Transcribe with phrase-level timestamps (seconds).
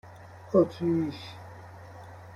[0.53, 1.31] اتریش